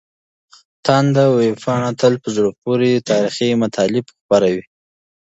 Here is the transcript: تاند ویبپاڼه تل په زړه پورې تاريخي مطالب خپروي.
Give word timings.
تاند 0.85 1.15
ویبپاڼه 1.39 1.89
تل 1.99 2.13
په 2.23 2.29
زړه 2.35 2.49
پورې 2.61 3.03
تاريخي 3.09 3.49
مطالب 3.63 4.05
خپروي. 4.19 4.63